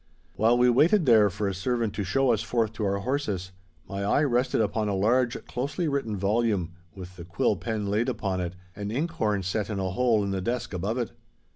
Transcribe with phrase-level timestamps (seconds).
[0.35, 3.51] While we waited there for a servant to show us forth to our horses,
[3.87, 8.41] my eye rested upon a large, closely written volume, with the quill pen laid upon
[8.41, 11.11] it, and ink horn set in a hole in the desk above it.